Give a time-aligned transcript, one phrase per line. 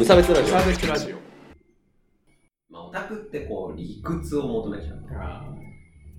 [0.00, 1.16] 無差別ラジオサービスラジオ。
[2.70, 4.98] まあ、オタクってこう、理屈を求めちゃう。
[5.12, 5.44] あ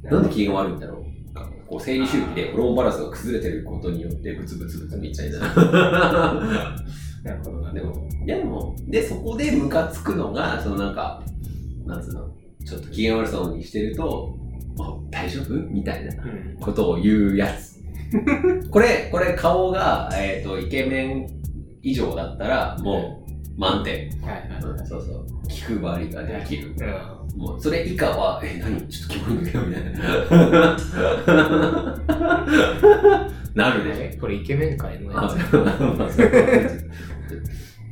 [0.03, 5.39] なんで機嫌悪いんだろうかこう生理周期でホルモンバランスが崩れてることによってブツブツブツみたいな。
[7.23, 7.73] なるほどな。
[7.73, 11.23] でも、いやでも、で、そこでムカつくのが、そのなんか、
[11.83, 12.29] なんつうの、
[12.63, 14.37] ちょっと機嫌悪そうにしてると、
[14.79, 16.57] あ大丈夫みたいなうん。
[16.61, 17.81] ことを言うやつ。
[18.69, 21.41] これ、これ顔が、えっ、と、イケメン
[21.81, 23.20] 以上だったら、もう
[23.61, 24.09] 満点。
[24.21, 24.63] はいはい。
[24.63, 25.23] うんそうそう。
[25.47, 26.73] 気配りができる。
[27.35, 28.81] うもうそれ以下は、え、何？
[28.87, 29.91] ちょっとキモいんだけど、みたいな。
[33.53, 34.19] なるでしょん。
[34.19, 35.33] これイケメン界のやあつ。
[35.35, 35.37] っ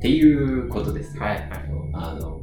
[0.01, 1.21] ていうことですよ。
[1.23, 1.49] はいはい。
[1.93, 2.41] あの、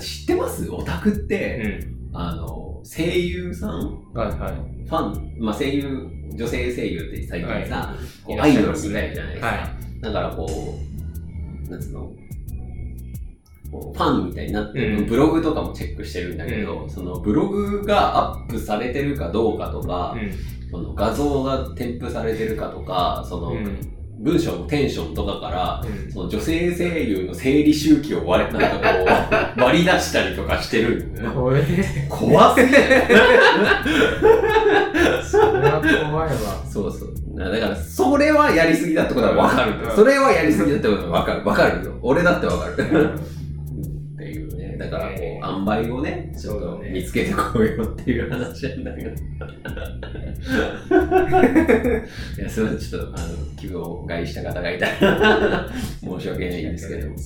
[0.00, 0.68] 知ってます？
[0.70, 1.80] オタクって、
[2.12, 2.18] うん。
[2.18, 4.02] あの、声優さん？
[4.12, 4.52] はいはい。
[4.86, 9.46] ファン、まあ声優、女性声優って最近さ、こういアイドルみますねたいじゃないですか。
[9.46, 9.70] は
[10.02, 10.50] だからこう、
[11.70, 12.12] なんつうの、
[13.70, 20.32] こうファンみたいになってる、うんブログとかもチェックしてるんだけど、うそのブログがアップされてるかどうかとか、うん。
[20.70, 23.92] その画像が添付されてるかとか、そのうん。
[24.18, 29.04] 文章のテンションとかから、うんその女性声優の生理周期を割れ、なんかこ
[29.58, 31.34] う、割り出したりとかしてるんだよね。
[31.34, 31.62] これ、
[32.08, 32.78] 怖すぎる
[35.22, 36.36] それは怖いわ。
[36.66, 37.25] そうそう。
[37.36, 41.44] だから、それはやりすぎだってことはわかるそれはやりすぎだってことはわかる。
[41.44, 41.98] わかるよ。
[42.00, 42.74] 俺だってわかる。
[42.78, 43.36] うん
[44.16, 44.78] っていうね。
[44.78, 49.10] だから、こえう、塩梅をね、ちょっと見つけてこいよっていう話なんだけど。
[49.10, 49.14] い
[52.42, 55.68] や、それはちょっと、あの、気分を害した方がいたら、
[56.00, 57.08] 申し訳ないんですけど。
[57.08, 57.16] はい。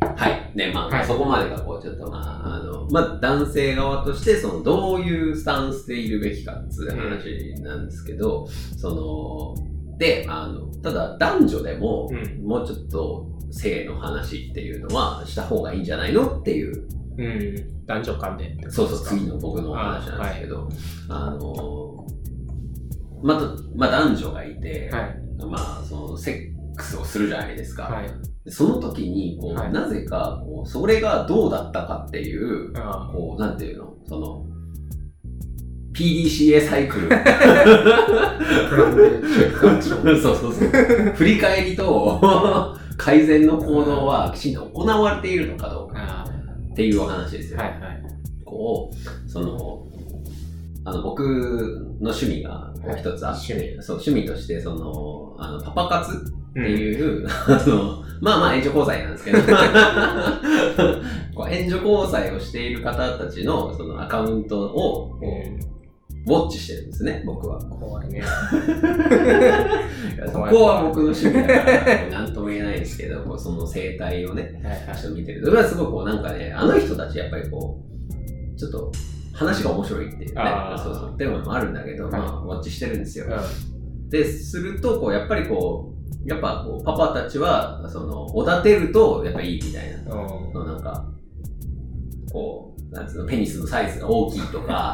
[0.00, 0.56] はい。
[0.56, 12.46] ね、まあ、はいそこまでが、こう、ちょっと、まあ、あの、まあ、男性側として、その、どういうスタンスでいるべきかっていう話なんですけど、その、で、あの、ただ、男女でも、うん。
[12.46, 17.86] もうちょっと、性の話っていうのはした方がいいんじゃないのっていう、うん。
[17.86, 18.86] 男女間でってことですか？
[18.88, 20.68] そうそう、次の僕のお話なんですけど、
[21.08, 22.06] あ,、の、
[23.22, 23.42] また、
[23.76, 25.20] まあ、男女がいて、はい。
[25.38, 27.84] まあ、その、セックスをするじゃないですか。
[27.84, 28.06] はい。
[28.44, 34.46] でその時に、こう、はいなぜか、こう、それがどうだったかっていう、あこう、なんていうの、その、
[35.94, 37.08] PDCA サイクル。
[40.20, 40.68] そうそうそう。
[41.14, 42.20] 振り返りと
[42.98, 46.24] 改善の行動はきちんと行われているのかどうかあ
[46.72, 47.60] っていうお話ですよ。
[47.60, 47.64] あ。
[47.64, 48.02] はいはい。
[48.44, 49.86] こう、その、
[50.84, 51.22] あの、僕
[52.00, 56.66] の趣味が一つあって、はい趣そう、趣味として、その、あの、パパ活ってうん。
[56.66, 59.38] いう、あの、まあまあ援助交際なんですけど、
[61.34, 65.74] こう援助交際をしている方たちのそのアカウントをこう
[66.26, 67.58] ウォッチしてるんですね、僕は。
[67.64, 68.22] 怖いね。
[70.26, 74.62] そこは僕の趣味だから、こうなんとも言えないですけど、こうその生態をね。
[74.98, 77.78] ちょっと見てると、それはすごいこうなんかね、あの人たちやっぱりこ
[78.54, 78.90] う、ちょっと
[79.34, 80.40] 話が面白いっていうね
[80.78, 83.26] そうそう、っていうのもあるんだけど、はいまあ、ウォッチしてるんですよ。
[83.26, 85.93] うで、すると、こう、やっぱりこう、
[86.24, 90.14] やっぱこう、パパたちは、その、おだてると、やっぱいいみたいな。
[90.14, 90.46] ん。
[90.46, 90.52] うん。
[90.52, 91.06] そのなんか、
[92.32, 94.92] こう、なんつうの、ペニスのサイズが大きいとか、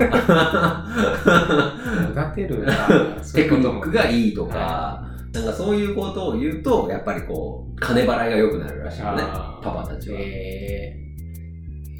[2.10, 2.74] 育てるな。
[3.34, 10.18] テクニックがいいとか、なんかそういうことを言うと、やっぱりこう、金払いが良くなるらしいよね、パパたちは。
[10.18, 10.96] え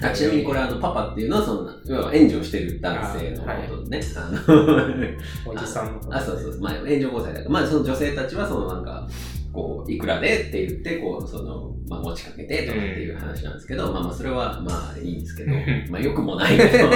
[0.03, 4.01] あちなみにこれあの、パパっていうのは、その、要は援助してる男性のことね。
[4.17, 5.17] あのー、
[5.47, 6.61] おじさんのことあ、そうそうそう。
[6.61, 9.07] まあ、援助交際だから、まあ、その女性たちは、そのなんか、
[9.53, 15.53] こう、いくらでって言って、こう、その、まあ、持ちかけてとかっていう話なんですけど、まあまあ、それは、まあ、いいんですけど、
[15.91, 16.91] まあ、よくもないけど、よ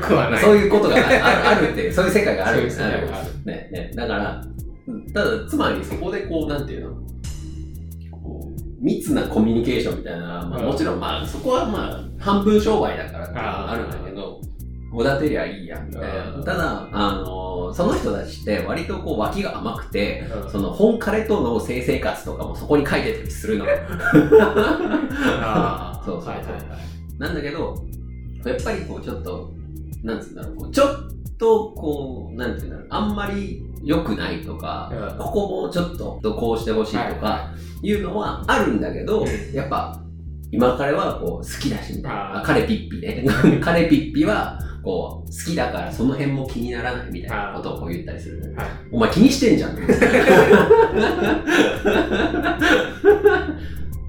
[0.00, 0.42] くはない。
[0.42, 3.30] そういうことがあるあるっていう、そういう世界があるんですそういう世界がある。
[3.44, 3.90] ね、ね。
[3.94, 4.44] だから、
[5.14, 6.96] ただ、つまりそこでこう、なんていうの、
[8.80, 14.40] 密なコミュニケーションみたいな、まあ、うんもちろん、まあ、そこはまあ、半分商売だからっていうのがあるんだけど、
[14.92, 16.36] おだてりゃいいや、みたいな。
[16.36, 23.66] うんただ、あの、その人たちって割とこう、脇が甘くて、うんその本彼との性生活とかもそこに書いてたりするの。
[23.68, 23.78] そう
[26.04, 27.18] そうそうはいはいはい。
[27.18, 27.74] なんだけど、
[28.44, 29.50] やっぱりこうちょっと、
[30.02, 30.88] なんつうんだろう、こうちょっ
[31.38, 40.00] とこう、なんていうんだろう、あんまり良くないとか、うんここもちょっとこうしてほしいとかはいうのはあるんだけど、うんやっぱ
[40.50, 42.42] 今彼はこう好きだしみたいな。
[42.44, 43.24] 彼ピッピね。
[43.60, 48.54] 彼ピッピはこう好きだからその辺も気にならないみたいなことをこう言ったりする。
[48.56, 49.72] はいお前気にしてんじゃん。
[49.72, 49.76] っ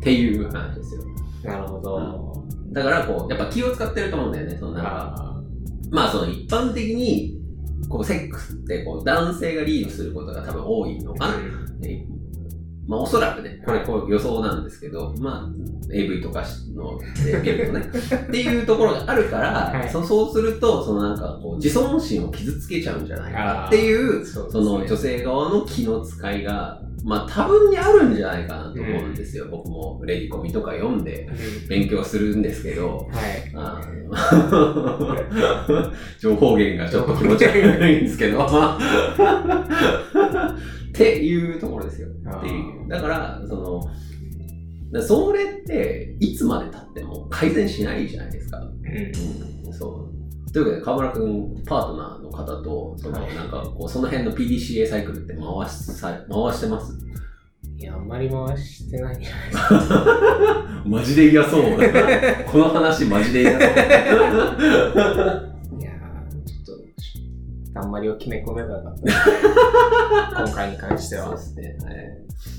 [0.02, 1.04] ていう話ですよ。
[1.44, 2.46] なるほど。
[2.72, 4.56] だからこう、やっぱ気を使ってると思うんだよね。
[4.58, 5.42] そのなんかあ
[5.92, 7.39] まあその一般的に、
[7.90, 11.38] こうセックスってこう男性がリードすることが多分多いのかな。
[11.80, 12.06] で
[12.90, 16.44] まあおそらくね、これこう予想なんですけど、まあ AV とか
[16.74, 29.46] ので見るとね、 っていうところがあるから、はいそそうすると、そのなんかこう自尊心を傷つけちゃうんじゃないかっていう、そその女性側の気の使いが、まあ多分にあるんじゃないかなと思うんですよ。
[29.52, 31.30] 僕もレディコミとか読んで
[31.70, 33.08] 勉強するんですけど、
[36.20, 38.48] 情報源がちょっと気持ち悪いんですけど、
[40.90, 42.08] っていうところですよ。
[42.08, 42.79] っていう。
[42.90, 43.82] だから、その、
[44.92, 48.58] だそれって、いつまで経っても改善しないじゃないですか。
[48.58, 48.68] うん。
[49.68, 50.10] うん、そ
[50.48, 50.52] う。
[50.52, 56.98] というわけで、河村くん、パートナーの方と、その、はいなんか、こう、その辺の PDCA サイクルって回しさ、回してます？
[57.78, 60.84] いや、あんまり回してないんじゃないですか。
[60.86, 61.64] マジで嫌そう。
[62.52, 63.60] この話マジで嫌そう。
[67.76, 68.96] あんまりを決め込めばよかっ
[70.32, 70.44] た。
[70.46, 71.42] 今回に関してはそうで。
[71.42, 71.78] すね。
[71.84, 71.96] はい。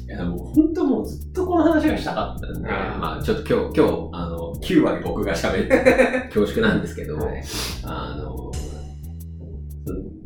[0.06, 7.42] いや、もう本当もうずっとこの話がしたかったんで、まあちょっと今日、今日、あの、9割僕が喋って 恐縮なんですけど、はい
[7.84, 8.50] あの、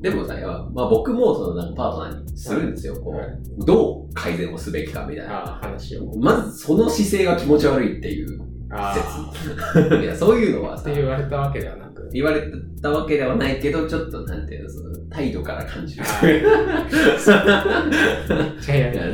[0.01, 0.35] でもさ、
[0.75, 2.95] まあ僕もそのなんかパートナーにするんですよ。
[2.97, 3.27] こはい、
[3.59, 5.59] うどう改善をすべきかみたいな。
[5.63, 6.13] 話を。
[6.19, 10.03] まずその姿勢が気持ち悪いっていう説。
[10.03, 12.09] いや、そういうのはさって、言われたわけではなく。
[12.13, 12.43] 言われ
[12.81, 16.05] たわけではないけど、ちょっとなんていうの、その態度から感じる。
[16.05, 16.07] い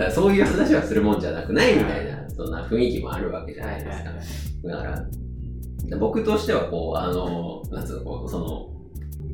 [0.03, 4.05] やそういう話はするもんじゃなくないみたいな、そんな雰囲気もあるわけじゃないです
[4.63, 4.69] か。
[4.69, 5.07] だから、
[5.99, 8.71] 僕としてはこう、あの、なんつうの、こう、その、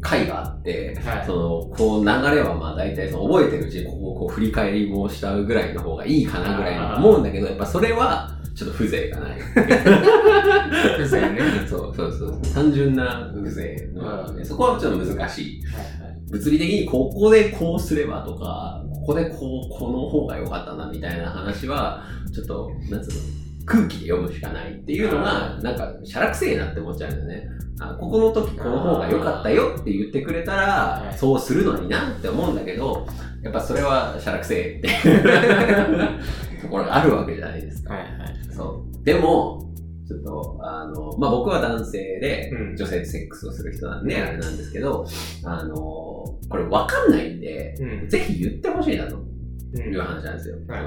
[0.01, 9.41] 回があって、はいその、こう、流れはまあ大体その覚えてるうちにここをこう振り返りもしたぐらいの方がいいかなぐらいに思うんだけど、やっぱそれは、ちょっと風情がない。
[9.41, 11.41] 風情ね。
[11.69, 12.41] そうそうそう。
[12.55, 15.63] 単純な風情の、うんそこはちょっと難しい。
[15.67, 16.17] はいはい。
[16.31, 22.03] 物理的にここでこうすればとか、ここでこう、この方が良かったなみたいな話は、
[22.35, 23.21] ちょっと、なんつうの、
[23.67, 27.49] 空気で読むしかないっていうのが、なんか、しゃらくせえなって思っちゃうんだよね。
[27.79, 30.63] あここの時この方が良かったよって言ってくれたら、
[31.05, 33.07] はいそうするのになって思うんだけど、
[33.43, 34.89] やっぱそれはしゃらくせえって
[36.67, 37.95] ところがあるわけじゃないですか。
[37.95, 38.55] はいはい。
[38.55, 39.05] そう。
[39.05, 39.73] でも、
[40.07, 45.07] ちょっと、あの、まあ、僕は男性でうん女性とセックスをする人なんで、あれなんですけど、
[45.45, 48.09] あの、これわかんないんで、うん。
[48.09, 50.57] ぜひ言ってほしいなとうんいう話なんですよ。
[50.69, 50.83] はい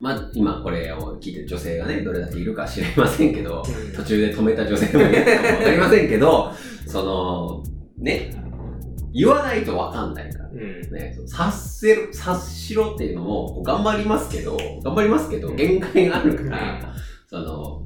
[0.00, 6.52] まあ、今これを聞いてる女性がね、どれだけいるか知りませんけど、うん途中で止めた女性もいるかもわかりませんけど、
[6.86, 7.62] その、
[7.98, 8.41] ね、
[9.12, 10.48] 言わないとわかんないから。
[10.48, 10.92] うん。
[10.92, 16.94] ね、察せる、察しろっていうのも、頑張りますけど、頑張りますけど、限界があるから、
[17.26, 17.82] その、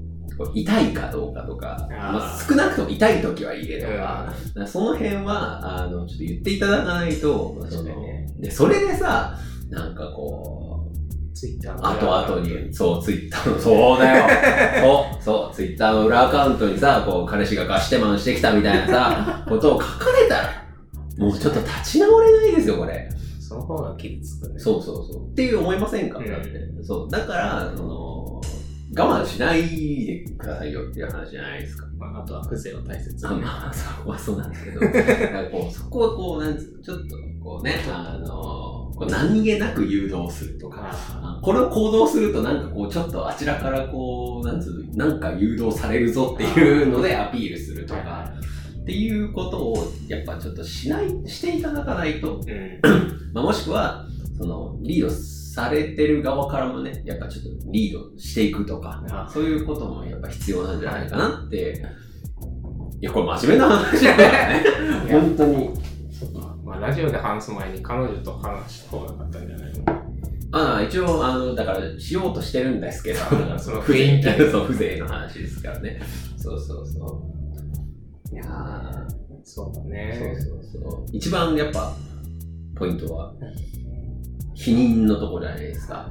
[0.54, 8.06] 痛いかどうかとか、まあ、少なくとも痛い時は言えとか、その辺は、あの、ちょっと言っていただかないと、その
[8.38, 9.34] で、それでさ、
[9.70, 14.24] なんかこう、ツイッター後々に、そう、ツイッターの、 そうだよ。
[14.80, 20.65] そう、そう、ツイッターの裏アカウントにさ、こう、彼氏がガシテマンしてきたみたいなさ、ことを書かれたら、
[21.18, 23.08] もうちょっと立ち直れないですよ、これ。
[23.40, 24.58] その方が傷つくね。
[24.58, 25.30] そうそうそう。
[25.30, 26.48] っていう思いませんか、うんだって。
[26.82, 27.10] そう。
[27.10, 28.40] だから、その、
[28.96, 29.62] 我慢しない
[30.06, 31.86] でくださいよっていう話じゃないですか。
[31.98, 33.40] まあ、あとは風情を大切あに。
[33.40, 34.80] まあ、そこはそうなんですけど、
[35.50, 38.26] こうそこはこう、なんつうの、ちょっとこうね、あの、
[38.96, 48.32] こう何気なく誘導するとか、ああこれを行動するとなんかこう、ちょっとあちらからこう、なんつうの、なんか誘導されるぞっていうのでアピールするとーか、
[48.86, 52.80] っていうことを、やっぱちょっとしない、していただかないと、うん。
[53.34, 54.06] まあ、もしくは、
[54.38, 61.84] その、リードされてる側からもね、やっぱちょっとリードしていくとか、あそういうこともやっぱ必要なんじゃないかなって、
[63.00, 64.64] いや、これ真面目な話だからね。
[65.10, 65.70] 本当に。
[66.64, 69.84] まあ、ラジオで話す前に彼女と話した方が良かったんじゃないの？
[70.52, 73.18] ああ、一応、あの、だから、しようとしてるんですけど、
[73.58, 76.00] その雰囲気 そう、風情の話ですからね。
[76.36, 77.35] そうそうそう。
[78.32, 80.36] いやーそうだそうね。
[80.40, 81.06] そうそう。
[81.12, 81.94] 一番やっぱ、
[82.74, 83.32] ポイントは、
[84.54, 86.10] 否認のとこじゃないですか。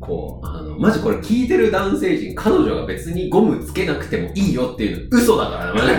[0.00, 5.94] こう、あの、マジこれ聞いてる男性陣、彼女が別にゴムつけなくてもいいよっていうの嘘だからな、マジで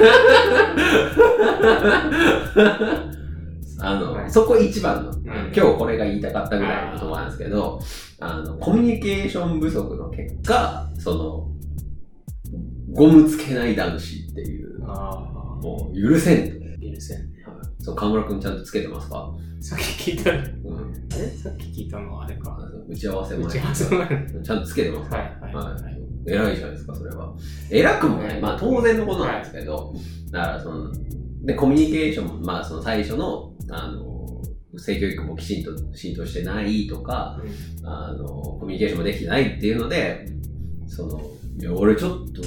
[3.80, 7.80] あの、はいそこ一番の、ん今日これが言いたかったぐらいのところなんですけど、
[8.20, 11.50] あの、コミュニケーション不足の結果、その、
[12.94, 16.66] ゴムつけない男子っていう、あもう許せんと。
[16.66, 17.46] あ、許せんね。
[17.80, 19.34] そう、河村くんちゃんとつけてますか？
[19.62, 20.94] さっき聞いた、あれうん。
[21.38, 22.58] さっき聞いたのはあれか。
[22.88, 24.44] 打ち合わせ前打ち合わせ前に。
[24.44, 25.18] ちゃんとつけてますか？
[25.18, 26.02] はいはいはいはい。
[26.28, 27.34] 偉いじゃないですか、それは。
[27.70, 28.42] 偉くもない。
[28.42, 29.94] まあ当然のことなんですけど、
[30.32, 30.92] だからその、
[31.44, 34.42] で、コミュニケーション、まあその最初の、あの、
[34.78, 37.40] 性教育もきちんと浸透してないとか、
[37.80, 40.26] うんあの、コミュニケーションもできてないっていうので、
[40.88, 41.22] その、
[41.60, 42.42] いや、俺ちょっと、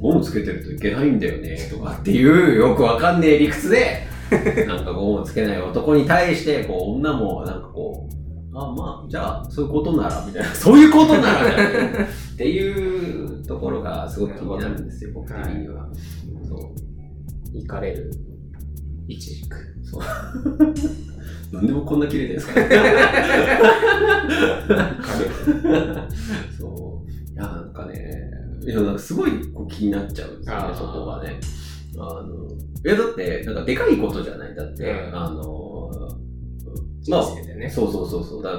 [0.00, 4.02] ゴムつけてるといけないんだよね、とかっていう、よくわかんねえ理屈で、
[4.66, 15.88] なんかゴムつけない男に対して、こう、女もなんかこう、あ、まあ、じゃあ、そういうことなら、みたいな、 そういうことならだよね、っていうところがすごく気になるんですよ、僕的には。
[16.48, 16.58] そう。
[17.56, 18.10] 行かれる、
[19.08, 19.56] いちじく。
[19.84, 20.02] そう。
[21.54, 22.60] なんでもこんな綺麗ですか？
[22.60, 22.66] ね。
[26.58, 27.32] そう。
[27.32, 28.15] いや、なんかね、
[28.66, 31.38] いや、なんかすごいこう気になっちゃうんですよね、そこがね。
[31.98, 32.48] あの、
[32.84, 34.54] いや、だって、なんかでかいことじゃない。
[34.54, 35.90] だって、うんあの、
[37.08, 37.70] まあね。
[37.70, 38.42] そうそうそうそう。
[38.42, 38.52] だ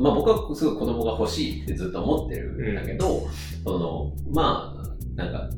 [0.00, 3.26] まあ僕はすごい子供が欲しいってずっと思ってるんだけど、
[3.64, 5.48] その、まあ、なんか、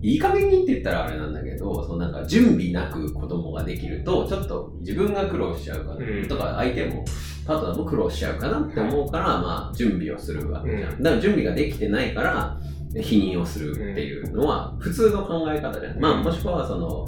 [0.00, 7.04] いい加減にって言ったらあれなんだけど、そのなんか準備なく子供ができると、ちょっと自分が苦労しちゃうかな、うんとか相手も、
[7.44, 10.92] パートナーも苦労しちゃうかなって思うから、まあ準備をするわけじゃん。
[10.92, 12.60] うんだから準備ができてないから、
[12.94, 15.96] 否認をするっていうのは普通の考え方じゃん。
[15.96, 17.06] うんまあもしくはその、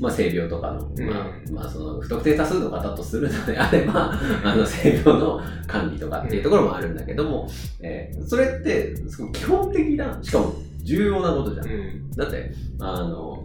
[0.00, 4.12] まあ、性病とかの、うんまあ、まあ、その、不特定多数の方とするのであれば、
[4.44, 7.48] あの、性病の管理とかっていうところもあるんだけども、
[7.80, 11.66] えーそれって、すごい基本的な、しかも重要なことじゃん。
[11.66, 12.10] うん。
[12.12, 13.44] だって、あの、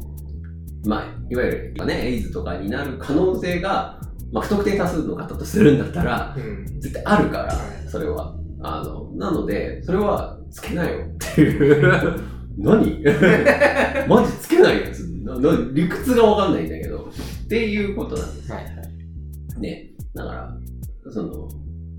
[0.86, 4.00] まあ、いわゆる、ね、エイズとかになる可能性が、
[4.32, 6.80] まあ、不特定多数の方とするんだったら、うん。
[6.80, 7.54] 絶対あるからは、
[7.90, 8.36] それは。
[8.64, 12.20] あの、なので、それはつけなよっていう。
[12.58, 13.04] 何？
[14.08, 17.10] マジつけないやつなな理屈がわかんないんだけど。
[17.46, 18.56] っていうことなんですよ。
[18.56, 19.60] はいはい。
[19.60, 19.90] ね。
[20.14, 20.58] だから、
[21.12, 21.50] その、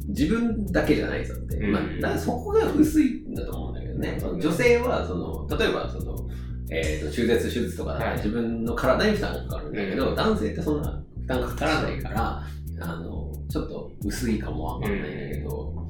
[0.09, 1.57] 自分だけじゃないぞって。
[1.57, 4.19] うんまあ、そこが薄いんだと思うんだけどね。
[4.23, 6.29] うん女性は、その、例えば、その、
[6.71, 12.43] えっ、と、中絶手術とか自分の体に負担がかかるんだけど、うん男性ってそんな負担がかからないから、
[12.81, 15.89] あの、ちょっと薄いかもわかんないんだけど、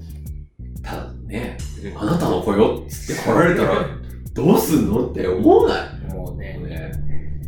[0.84, 1.56] ただね、
[1.96, 3.86] あなたの子よっつって来られたら、
[4.34, 5.74] どうすんのって思わな
[6.10, 6.14] い？
[6.14, 6.92] もうね、ね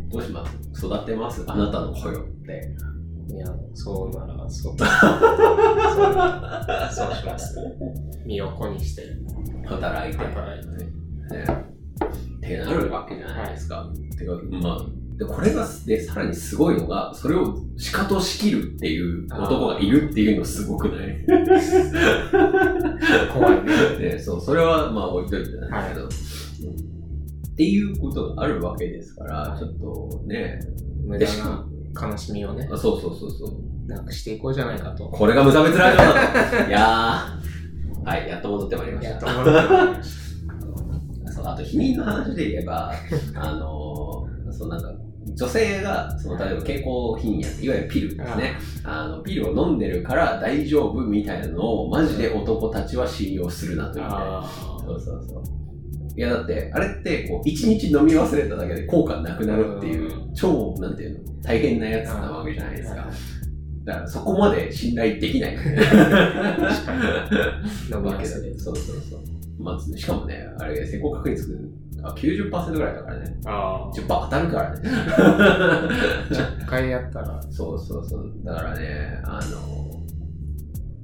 [0.09, 0.85] どうします？
[0.85, 1.43] 育てます？
[1.47, 2.75] あなたの子よって。
[3.29, 4.75] いや、そうなら、そう。
[4.77, 4.87] そ う
[6.91, 7.57] そうします。
[8.25, 9.03] 身を粉にして、
[9.65, 10.17] 働いて。
[10.17, 10.67] 働いて。
[11.35, 11.45] ね
[12.37, 13.85] ってなるわけじゃないですか。
[14.17, 14.85] てか、まあ、
[15.17, 21.25] でこれがでさらにすごいのが、それをしかとしきるっていう男がいるっていうのすごくない？
[23.33, 23.97] 怖いね。
[23.97, 30.59] でそう、それはまあ置いといてなんだけど、うんっていうことがあるわけですから、ちょっとね、
[31.03, 31.65] 無駄な
[31.99, 33.51] 悲しみをね、あそうそうそうそう。
[33.91, 35.05] なくしていこうじゃないかと。
[35.09, 36.13] これが無差別ラジオだ
[36.65, 36.69] と。
[36.69, 39.09] いやー、はい、やっと戻ってまいりました。
[39.11, 40.11] やっと思ってまいりまし
[41.33, 42.91] そうあと、避妊の話で言えば、
[43.33, 44.93] あのー、そうなんか、
[45.35, 48.53] 女性が、その、例えば経口避妊薬、いわゆるピルですね。
[48.83, 54.09] あの、ピルを飲んでるから大丈夫みたいなのを、マジで男たちは信用するなというね。
[54.09, 54.49] あ
[54.85, 55.43] そうそうそう。
[56.15, 63.07] いや、だって、あれって、こう、一日飲み忘れただけで効果なくなるっていう、超、なんていうの、大変なやつなわけじゃないですか。
[63.85, 65.55] だから、そこまで信頼できない。
[65.55, 65.81] 確かに。
[67.95, 68.53] 飲みわけだね。
[68.57, 69.19] そうそうそう。
[69.59, 71.69] まあ、しかもね、あれ、成功確率
[72.03, 73.39] あ90%ぐらいだからね。
[73.45, 74.89] あ10%当たるからね。
[75.17, 75.89] あ。
[76.29, 78.31] 10回やったら、そうそうそう。
[78.43, 79.87] だからね、あの、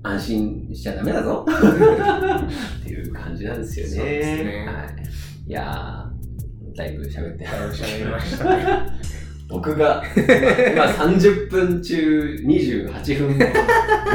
[0.04, 3.92] 安心しちゃダメだぞっていう感じなんですよね。
[3.94, 5.50] そうですねはい。
[5.50, 7.46] いやー、だいぶ喋って。
[7.46, 8.68] だいぶ喋りましたね。
[9.50, 13.38] 僕が、今30分中28分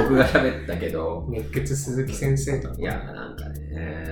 [0.03, 3.58] 僕が喋ったけど、熱血鈴木先生といや、なんかね、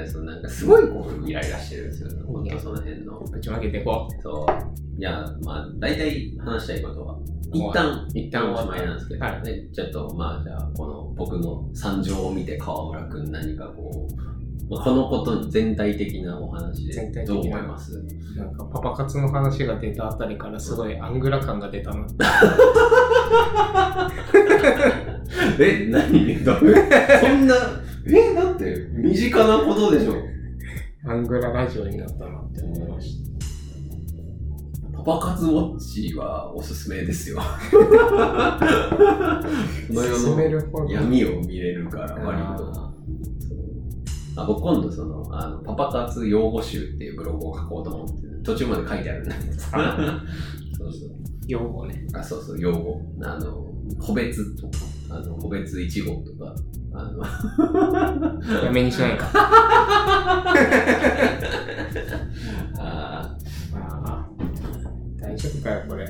[0.09, 2.11] そうなんかすごいこうイライラしてるんですよ。
[2.27, 3.21] 本当その辺の。
[3.21, 5.01] ぶちまけていこそう。
[5.01, 7.19] いや、まあ、大体話したいことは、
[7.53, 14.15] 一旦、一旦おしまいなんですけど、はいでちょっと、まあ、じゃあ、この僕の惨状を見て、川村くん何かこう、
[14.69, 17.93] まあ、このことに全体的なお話でどう思います？
[17.99, 18.05] う。
[18.39, 22.07] なんかパパ活の話が出たあたりからすごいアングラ感が出たな。
[25.61, 26.45] え、何？
[26.45, 26.59] どう？
[26.59, 27.55] そんな、
[28.09, 30.15] え、だって、身近なことでしょ。
[31.09, 33.23] アングララジオになったなって思いまし
[34.93, 37.39] パパ活ウォッチはおすすめですよ。
[37.39, 37.45] た。
[37.71, 37.79] こ
[39.95, 40.93] の世のるほど。
[40.93, 42.73] 闇を見れるから、割と。
[42.73, 42.93] あ
[44.37, 50.23] あ僕今度そのあのパパ活用語集っていうブログを書こうと思って途中まで書いてあるんだけどあ
[50.77, 51.11] そうそう
[51.47, 52.07] 用語ね。
[52.13, 53.67] あそうそう用語あの
[53.99, 54.79] 個別とか
[55.11, 56.55] あの個別一号とか
[56.99, 59.31] あのやめにしないか。
[62.79, 63.37] ああ
[64.05, 64.27] あ。
[65.21, 66.05] 大丈夫かよ、これ。
[66.05, 66.09] ー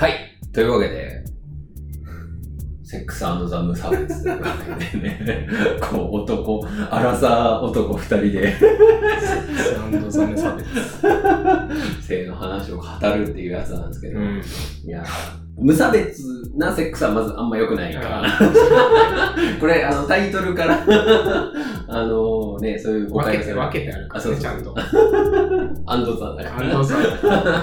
[0.00, 0.14] はい
[0.52, 1.24] というわけで
[2.86, 4.48] セックスザ・無差別というわ
[4.80, 5.48] けでね、
[5.82, 10.66] こう男、アラサー男二人でセックスザメ差別。
[12.06, 14.40] 性の話を語るっていうやつなんですけど、うん。
[14.84, 15.04] いや、
[15.58, 16.22] 無差別
[16.54, 18.22] なセックスはまずあんま良くないから、
[19.58, 20.84] これ、あの、タイトルから、
[21.88, 24.74] あのね、そういう誤解分けて、分けてあるからね、あそうちゃんと。
[25.86, 26.78] アンドザだから。
[26.78, 27.02] 安藤さん。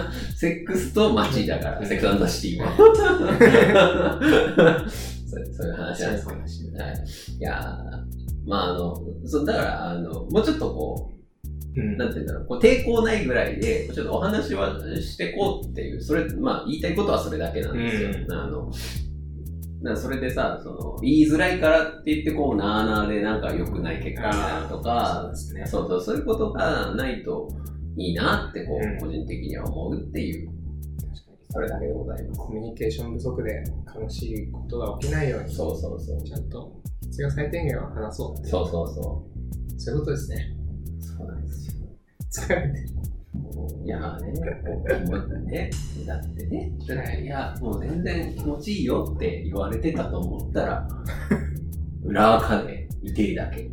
[0.36, 2.76] セックスと街だから、セックスザシティは。
[2.76, 2.84] そ
[5.42, 6.40] うそういう話なんですけど。
[6.40, 6.94] 話はい。
[7.40, 7.94] いやー
[8.46, 11.13] まああの、そう、だから、あの、もうちょっとこうんう、
[11.76, 18.10] なんて言うんだろう、こう抵抗ないぐらいで、ちょっとお話はしてこうっていう、それ、まあ言いたいことはそれだけなんですよ。
[18.10, 18.72] うんあの、
[19.84, 25.66] だからそれでさ、その、言いづらいからって言って、こう、なーなーでなんか良くない結果になるとそうかで、すね。
[25.66, 27.50] そうそう、そういうことがないと
[27.98, 30.50] いいなって、こうんう、個人的には思うっていう、
[31.50, 32.40] それだけでございます。
[32.40, 33.64] コミュニケーション不足で
[34.00, 36.24] 悲しいことが起きないように、そうそうそう。
[36.24, 39.28] ちゃんと必要最低限は話そうってそうそうそ
[39.78, 40.56] そういうことですね。
[41.18, 41.76] そうなんですよ。
[42.32, 42.88] 疲れてる。
[43.84, 45.70] いやーね、こうね、
[46.06, 46.72] だってね、
[47.24, 50.88] いや、もう全然気持ちいいよって言われてたと思ったら、
[52.04, 53.70] 裏垢でいてるだけ。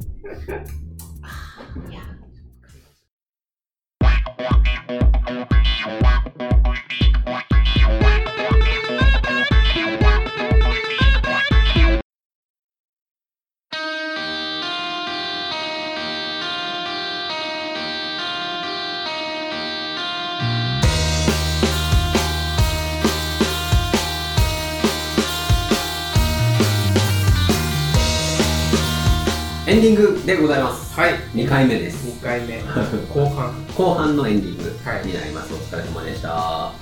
[29.71, 30.93] エンディングでございます。
[30.99, 31.13] はい。
[31.33, 32.05] 2回目です。
[32.09, 32.61] 2回目。
[33.15, 33.55] 後半。
[33.77, 35.55] 後半のエンディングはいになります。
[35.55, 36.73] お疲れ様でした。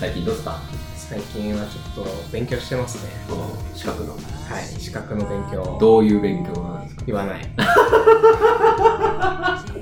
[0.00, 0.58] 最近どうですか？
[0.96, 3.10] 最近はちょっと勉強してますね。
[3.74, 4.12] 資格の。
[4.14, 4.18] は
[4.60, 4.64] い。
[4.80, 5.76] 資格の勉強。
[5.78, 7.02] どういう勉強なんですか？
[7.06, 7.46] 言わない。
[7.58, 9.62] あ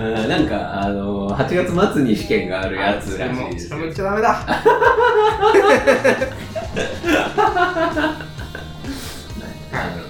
[0.00, 3.84] ーなんか、あのー、8月末に試験があるやつらしいですよそれも。
[3.84, 4.38] 言っちゃダメだ。
[9.72, 10.02] あのね、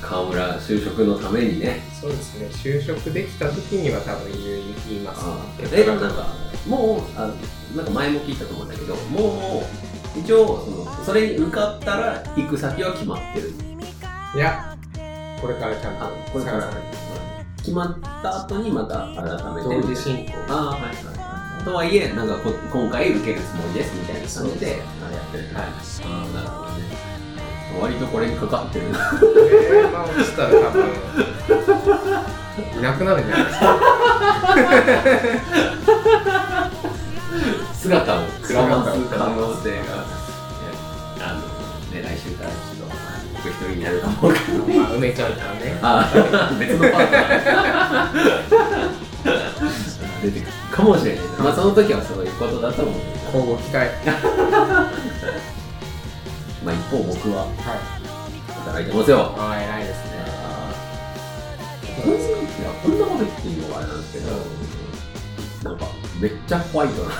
[0.00, 1.80] 河村、就職のためにね。
[2.00, 2.46] そうですね。
[2.46, 5.24] 就職できた時には多分言います。
[5.72, 6.34] え、なんか、
[6.66, 7.30] もう、あ
[7.76, 9.62] なんか前も聞いたと思うんだけど、も
[10.16, 13.52] う、一応、その、それに受かったら行く先は決まってる。
[14.34, 14.76] いや、
[15.40, 16.70] これからちゃんとあ、これから
[17.58, 19.82] 決まった後にまた改めて。
[19.82, 20.32] 同時進行。
[20.48, 21.64] ああ、はいはい。
[21.64, 25.44] とはいえ、なんかこ今回受けるつもりですみたいな感じで、あやってる。
[25.54, 25.64] はい。
[25.64, 25.70] あ
[26.06, 26.67] あ、なるほどね。
[27.80, 28.98] 割とこれにかかってるな。
[29.50, 30.84] えー、まあ落ちたら多分、
[32.78, 33.78] いなくなるんじゃないですか。
[37.74, 40.04] 姿をくらます可能性が、
[41.20, 41.40] あの、
[41.94, 42.94] ね、来週からちょっと、
[43.36, 44.78] 僕一人になるかもわかんない。
[44.78, 45.78] まあ、梅ちゃんからね。
[45.80, 48.38] ああ、別のパートナー
[50.22, 51.24] 出てくるかもしれない。
[51.38, 52.94] まあ、その時はそういうことだと思う。
[53.34, 53.90] 交互期待。
[56.68, 57.54] まあ、一方僕ははい。
[58.60, 59.34] 働いてますよ。
[59.38, 60.18] ああ、偉いですね。
[62.04, 62.16] こんい
[62.62, 65.86] やこんなこと言っていいのかあれなんですけど、なんか
[66.20, 67.10] めっちゃホワイトな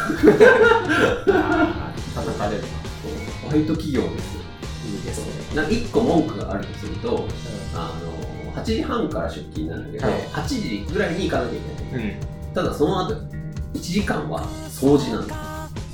[1.33, 2.65] ああ、叩かれる。
[3.43, 4.41] ホワイト企業ですよ
[4.87, 5.57] いいですね。
[5.57, 7.27] なんか1個文句があるとすると
[7.75, 7.93] あ
[8.55, 12.53] の8時半から出勤なんだけど、はい8時ぐらいに行かなきゃいけないうん。
[12.55, 15.35] ただその後1時間は掃除なんだ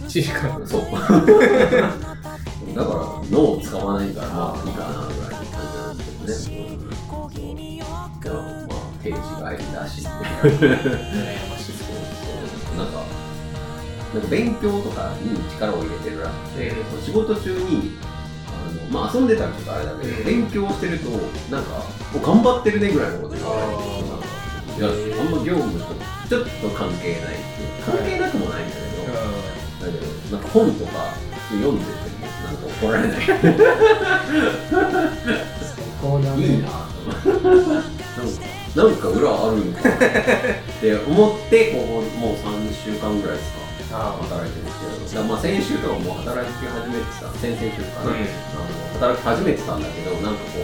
[0.07, 0.61] 1時間。
[0.67, 0.83] そう
[2.75, 7.35] だから脳を使わないからまあいいかなぐらいの感じなんですけどね、うんそう
[8.25, 10.09] でもまあ定時帰りだしって
[10.49, 11.73] いう羨ましい。
[12.75, 13.05] なんか、
[14.15, 17.93] なんか勉強とかに力を入れてるらしくて、うん仕事中に、
[18.49, 21.11] あのまあ遊んでたらちょっとあれだけど、勉強してると、
[21.51, 23.85] なんか、頑張ってるねぐらいのこと言われて、
[24.81, 24.89] いや、
[25.21, 25.85] あんま業務と
[26.29, 29.13] ちょっと関係ないっていう、関係なくもないんだけど、
[29.87, 31.13] だけど、なんか本とか
[31.51, 32.14] 読んでて、
[32.85, 33.19] 怒られない。
[36.41, 37.41] いいなと思
[37.81, 38.45] って。
[38.75, 39.83] なんか、裏あるんかっ
[40.81, 43.65] て思って、こう、もう3週間ぐらいですか。
[43.97, 44.73] あ働いてるんで
[45.07, 48.17] すけど、まあ先週とかもう働き始めてた、先々週かな、うん。
[48.19, 50.59] あの働き始めてたんだけど、なんかこ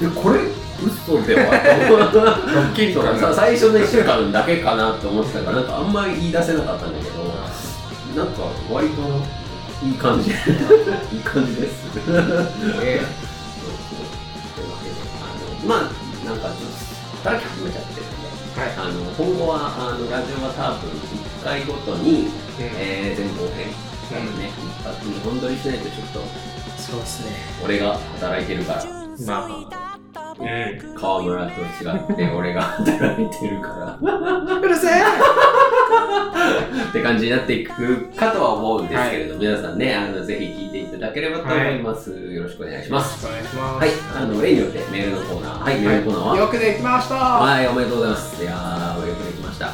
[0.00, 0.40] う、え、これ、
[0.80, 1.50] 嘘では？
[2.10, 2.18] ド
[2.60, 7.24] ッキリか最初の1週間だけかなって思ってたから、なんかあんまり言い出せなかったんだけど、
[8.16, 9.02] なんか割と
[9.82, 10.34] いい感じ、 いい
[11.22, 11.72] 感じです。
[11.96, 12.24] えというわ
[14.82, 15.24] けで、あ
[15.62, 15.78] のまあ、
[16.26, 16.54] なんかちょっ
[17.22, 18.08] と働き始めちゃってるん
[18.54, 18.68] で、はい。
[18.76, 23.72] あの今後はあのラジオは多分1回ごとに、うんえー前後編、
[24.10, 26.20] 多分ね、一発に本撮りしないとちょっと
[26.82, 27.32] そうですね。
[27.64, 28.84] 俺が働いてるから。
[29.26, 29.50] まあ、
[30.40, 30.46] うん。
[30.94, 31.64] 川村と違
[32.14, 33.98] って俺が働いてるから。
[34.56, 35.02] うるせえ
[36.88, 42.10] って感じになっていくかとは思うんですけれど、皆さんね、あの、ぜひ聞いていただければと思います。
[42.10, 43.26] よろしくお願いします。
[43.26, 43.84] お願いします。
[43.84, 45.64] はい、あの、例によってメールのコーナー。
[45.64, 48.42] はい、メールのコーナーは、よくできましたはい、おめでとうございます。
[48.42, 49.66] いやー、よくできました。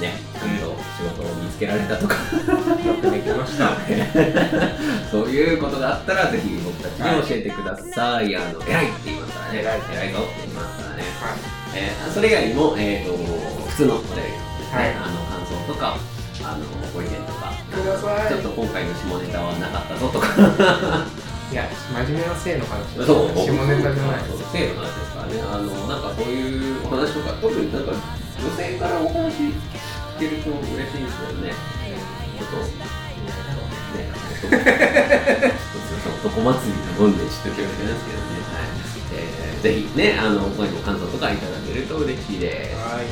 [0.00, 3.76] ね、ちゃんと仕事を見つけられたとか、よくできました。
[5.10, 8.34] そういうことがあったら、ぜひ僕たちに教えてください。
[8.34, 9.60] あの、偉いって言いますからね。
[9.60, 11.02] 偉い偉いぞって言いますからね。
[11.20, 13.16] はえーそれ以外にも、えー、と
[13.68, 14.20] 普通のお便り
[14.72, 15.98] はいあの感想とか
[16.42, 17.52] あのご意見とか
[18.28, 20.26] ちょっと今回の下ネタはなかったぞとか。
[21.50, 21.52] い。
[21.52, 22.94] いや、真面目な性の話。
[23.04, 24.22] そう下ネタじゃない
[24.54, 25.42] 性の話ですからね。
[25.42, 26.38] あのなんかそうい
[26.78, 29.52] うお話とか特になんか女性からお話聞
[30.18, 31.52] けると嬉しいですよね。
[32.38, 34.06] ちょっとね
[36.20, 38.72] 男祭りなもんでちょっと気をつけですけどね、はい。
[39.12, 42.76] えー、ぜひねあの他にも感想とかいただけると嬉しいです。
[42.76, 43.06] はい。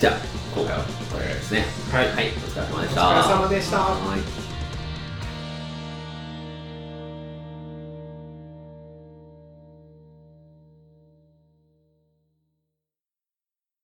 [0.00, 2.06] じゃあ今回はこれですねはい。
[2.12, 3.00] はい、お疲れ様でしおた。
[3.02, 4.49] 疲れ様でしたはい